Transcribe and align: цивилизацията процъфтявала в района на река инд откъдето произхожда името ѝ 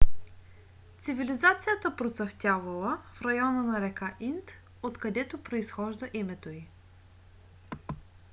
цивилизацията 0.99 1.95
процъфтявала 1.95 3.01
в 3.13 3.21
района 3.21 3.63
на 3.63 3.81
река 3.81 4.15
инд 4.19 4.51
откъдето 4.83 5.43
произхожда 5.43 6.09
името 6.13 6.49
ѝ 6.49 6.67